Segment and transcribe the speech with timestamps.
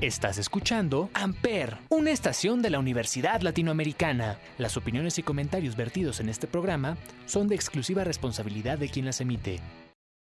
[0.00, 4.38] Estás escuchando Amper, una estación de la Universidad Latinoamericana.
[4.56, 9.20] Las opiniones y comentarios vertidos en este programa son de exclusiva responsabilidad de quien las
[9.20, 9.58] emite.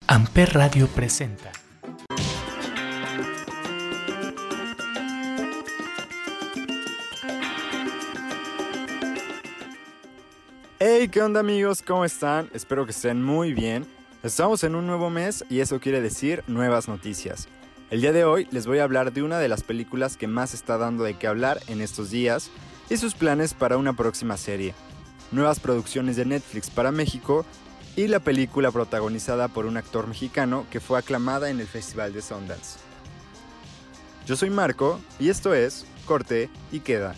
[0.06, 1.50] Amper Radio presenta.
[10.78, 11.82] Hey, ¿qué onda amigos?
[11.82, 12.48] ¿Cómo están?
[12.54, 13.84] Espero que estén muy bien.
[14.22, 17.48] Estamos en un nuevo mes y eso quiere decir nuevas noticias.
[17.94, 20.52] El día de hoy les voy a hablar de una de las películas que más
[20.52, 22.50] está dando de qué hablar en estos días
[22.90, 24.74] y sus planes para una próxima serie,
[25.30, 27.46] nuevas producciones de Netflix para México
[27.94, 32.22] y la película protagonizada por un actor mexicano que fue aclamada en el Festival de
[32.22, 32.80] Sundance.
[34.26, 37.14] Yo soy Marco y esto es Corte y Queda.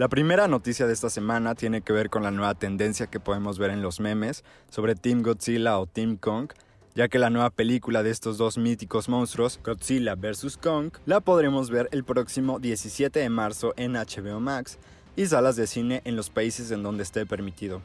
[0.00, 3.58] La primera noticia de esta semana tiene que ver con la nueva tendencia que podemos
[3.58, 6.52] ver en los memes sobre Team Godzilla o Team Kong,
[6.94, 10.56] ya que la nueva película de estos dos míticos monstruos, Godzilla vs.
[10.56, 14.78] Kong, la podremos ver el próximo 17 de marzo en HBO Max
[15.16, 17.82] y salas de cine en los países en donde esté permitido.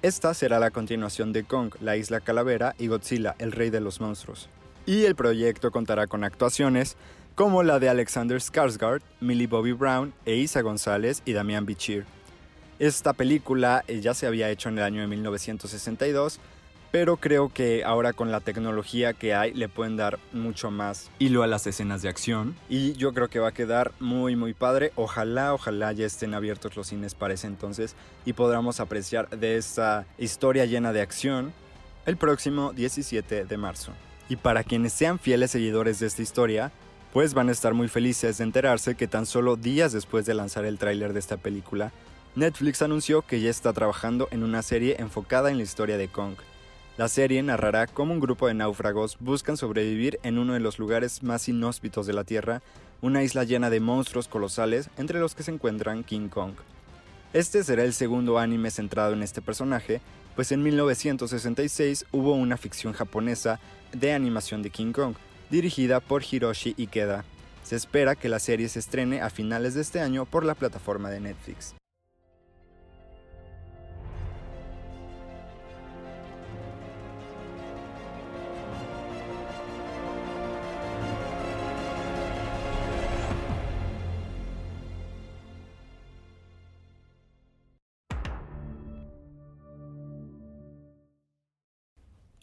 [0.00, 4.00] Esta será la continuación de Kong, la isla calavera, y Godzilla, el rey de los
[4.00, 4.48] monstruos.
[4.86, 6.96] Y el proyecto contará con actuaciones
[7.34, 12.04] como la de Alexander Skarsgård, Millie Bobby Brown, Eiza González y Damián Bichir.
[12.78, 16.38] Esta película eh, ya se había hecho en el año de 1962,
[16.92, 21.42] pero creo que ahora con la tecnología que hay le pueden dar mucho más hilo
[21.42, 24.92] a las escenas de acción y yo creo que va a quedar muy muy padre.
[24.94, 30.06] Ojalá, ojalá ya estén abiertos los cines para ese entonces y podamos apreciar de esta
[30.18, 31.52] historia llena de acción
[32.06, 33.90] el próximo 17 de marzo.
[34.28, 36.72] Y para quienes sean fieles seguidores de esta historia,
[37.14, 40.64] pues van a estar muy felices de enterarse que tan solo días después de lanzar
[40.64, 41.92] el tráiler de esta película,
[42.34, 46.34] Netflix anunció que ya está trabajando en una serie enfocada en la historia de Kong.
[46.96, 51.22] La serie narrará cómo un grupo de náufragos buscan sobrevivir en uno de los lugares
[51.22, 52.62] más inhóspitos de la Tierra,
[53.00, 56.54] una isla llena de monstruos colosales entre los que se encuentran King Kong.
[57.32, 60.00] Este será el segundo anime centrado en este personaje,
[60.34, 63.60] pues en 1966 hubo una ficción japonesa
[63.92, 65.14] de animación de King Kong,
[65.50, 67.24] dirigida por Hiroshi Ikeda.
[67.62, 71.10] Se espera que la serie se estrene a finales de este año por la plataforma
[71.10, 71.74] de Netflix.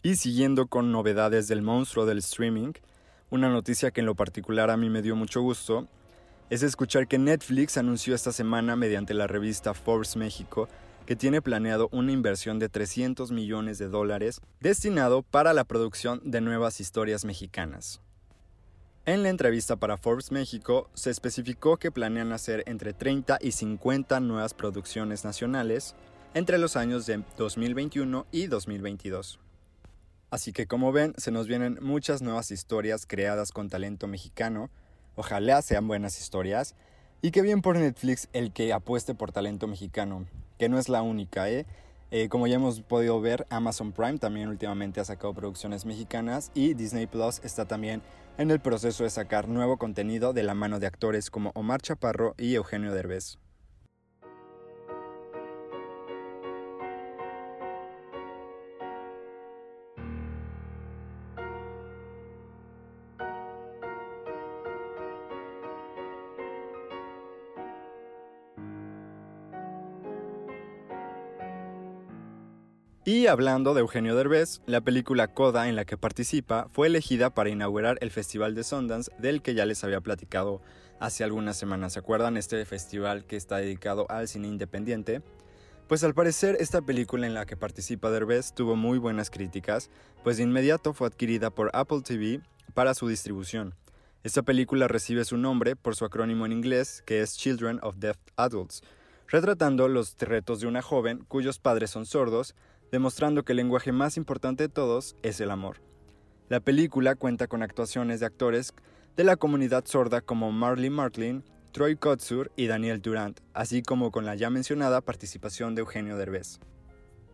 [0.04, 2.72] Y siguiendo con novedades del monstruo del streaming,
[3.30, 5.86] una noticia que en lo particular a mí me dio mucho gusto
[6.50, 10.68] es escuchar que Netflix anunció esta semana mediante la revista Forbes México
[11.06, 16.40] que tiene planeado una inversión de 300 millones de dólares destinado para la producción de
[16.40, 18.00] nuevas historias mexicanas.
[19.06, 24.18] En la entrevista para Forbes México se especificó que planean hacer entre 30 y 50
[24.18, 25.94] nuevas producciones nacionales
[26.34, 29.38] entre los años de 2021 y 2022.
[30.32, 34.70] Así que como ven, se nos vienen muchas nuevas historias creadas con talento mexicano.
[35.14, 36.74] Ojalá sean buenas historias.
[37.20, 40.24] Y que bien por Netflix el que apueste por talento mexicano,
[40.58, 41.66] que no es la única, ¿eh?
[42.10, 42.30] ¿eh?
[42.30, 47.06] como ya hemos podido ver, Amazon Prime también últimamente ha sacado producciones mexicanas y Disney
[47.06, 48.00] Plus está también
[48.38, 52.34] en el proceso de sacar nuevo contenido de la mano de actores como Omar Chaparro
[52.38, 53.36] y Eugenio Derbez.
[73.04, 77.50] Y hablando de Eugenio Derbez, la película Coda en la que participa fue elegida para
[77.50, 80.62] inaugurar el Festival de Sundance del que ya les había platicado
[81.00, 81.94] hace algunas semanas.
[81.94, 85.20] ¿Se acuerdan este festival que está dedicado al cine independiente?
[85.88, 89.90] Pues al parecer esta película en la que participa Derbez tuvo muy buenas críticas,
[90.22, 92.40] pues de inmediato fue adquirida por Apple TV
[92.72, 93.74] para su distribución.
[94.22, 98.18] Esta película recibe su nombre por su acrónimo en inglés, que es Children of Deaf
[98.36, 98.84] Adults,
[99.26, 102.54] retratando los retos de una joven cuyos padres son sordos
[102.92, 105.78] demostrando que el lenguaje más importante de todos es el amor.
[106.50, 108.74] La película cuenta con actuaciones de actores
[109.16, 111.42] de la comunidad sorda como Marley Martlin,
[111.72, 116.60] Troy Kotsur y Daniel Durant, así como con la ya mencionada participación de Eugenio Derbez.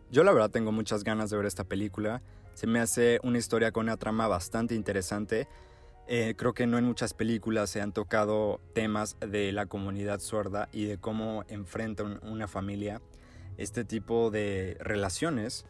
[0.09, 2.21] Yo la verdad tengo muchas ganas de ver esta película.
[2.53, 5.49] Se me hace una historia con una trama bastante interesante.
[6.07, 10.69] Eh, creo que no en muchas películas se han tocado temas de la comunidad sorda
[10.71, 13.01] y de cómo enfrenta una familia
[13.59, 15.65] este tipo de relaciones.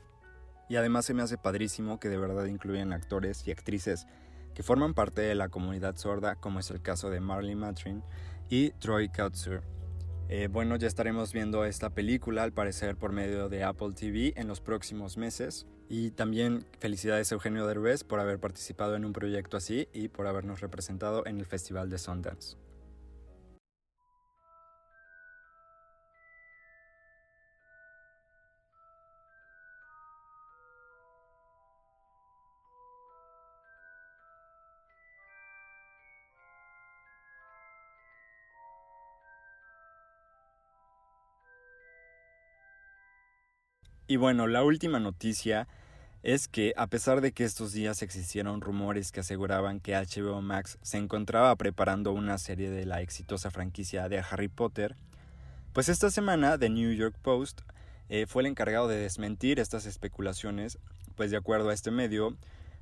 [0.69, 4.05] Y además se me hace padrísimo que de verdad incluyen actores y actrices
[4.53, 8.03] que forman parte de la comunidad sorda, como es el caso de Marley Matrin
[8.49, 9.63] y Troy Kautzer.
[10.27, 14.47] Eh, bueno, ya estaremos viendo esta película al parecer por medio de Apple TV en
[14.47, 15.65] los próximos meses.
[15.89, 20.27] Y también felicidades a Eugenio Derbez por haber participado en un proyecto así y por
[20.27, 22.57] habernos representado en el Festival de Sundance.
[44.11, 45.67] Y bueno, la última noticia
[46.23, 50.79] es que a pesar de que estos días existieron rumores que aseguraban que HBO Max
[50.81, 54.95] se encontraba preparando una serie de la exitosa franquicia de Harry Potter,
[55.73, 57.61] pues esta semana The New York Post
[58.09, 60.79] eh, fue el encargado de desmentir estas especulaciones,
[61.15, 62.35] pues de acuerdo a este medio,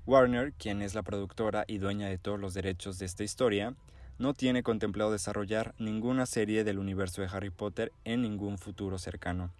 [0.05, 3.75] Warner, quien es la productora y dueña de todos los derechos de esta historia,
[4.17, 9.51] no tiene contemplado desarrollar ninguna serie del universo de Harry Potter en ningún futuro cercano.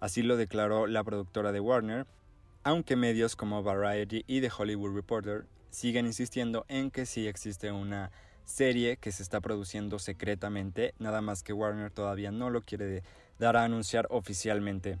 [0.00, 2.06] Así lo declaró la productora de Warner,
[2.62, 8.10] aunque medios como Variety y The Hollywood Reporter siguen insistiendo en que sí existe una
[8.44, 13.02] serie que se está produciendo secretamente, nada más que Warner todavía no lo quiere
[13.38, 14.98] dar a anunciar oficialmente.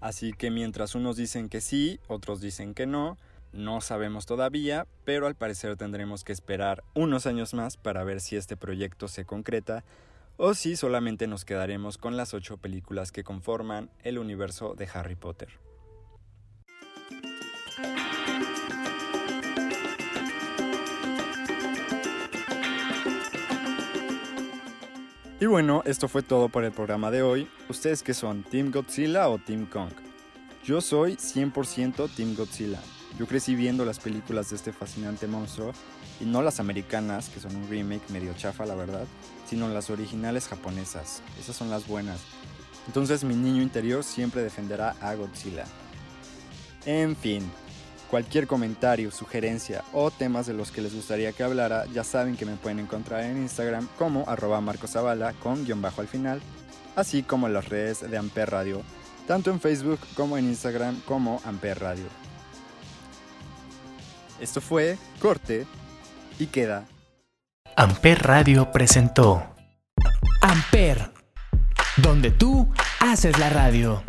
[0.00, 3.18] Así que mientras unos dicen que sí, otros dicen que no,
[3.52, 8.36] no sabemos todavía, pero al parecer tendremos que esperar unos años más para ver si
[8.36, 9.84] este proyecto se concreta
[10.36, 15.16] o si solamente nos quedaremos con las ocho películas que conforman el universo de Harry
[15.16, 15.48] Potter.
[25.42, 27.48] Y bueno, esto fue todo por el programa de hoy.
[27.68, 28.44] ¿Ustedes qué son?
[28.44, 29.90] ¿Team Godzilla o Team Kong?
[30.62, 32.78] Yo soy 100% Team Godzilla.
[33.18, 35.72] Yo crecí viendo las películas de este fascinante monstruo
[36.20, 39.04] y no las americanas, que son un remake medio chafa, la verdad,
[39.48, 41.22] sino las originales japonesas.
[41.40, 42.20] Esas son las buenas.
[42.86, 45.64] Entonces mi niño interior siempre defenderá a Godzilla.
[46.84, 47.48] En fin,
[48.10, 52.44] cualquier comentario, sugerencia o temas de los que les gustaría que hablara, ya saben que
[52.44, 56.42] me pueden encontrar en Instagram como arroba marcosavala con guion bajo al final,
[56.96, 58.82] así como en las redes de Amper Radio,
[59.26, 62.06] tanto en Facebook como en Instagram como Amper Radio.
[64.40, 65.66] Esto fue Corte
[66.38, 66.84] y queda.
[67.76, 69.54] Amper Radio presentó
[70.42, 71.10] Amper,
[71.96, 72.68] donde tú
[73.00, 74.02] haces la radio.